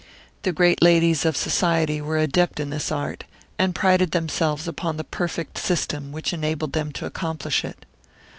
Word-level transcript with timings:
The 0.41 0.51
great 0.51 0.81
ladies 0.81 1.25
of 1.25 1.37
Society 1.37 2.01
were 2.01 2.17
adepts 2.17 2.59
in 2.59 2.71
this 2.71 2.91
art, 2.91 3.23
and 3.59 3.75
prided 3.75 4.13
themselves 4.13 4.67
upon 4.67 4.97
the 4.97 5.03
perfect 5.03 5.59
system 5.59 6.11
which 6.11 6.33
enabled 6.33 6.73
them 6.73 6.91
to 6.93 7.05
accomplish 7.05 7.63
it. 7.63 7.85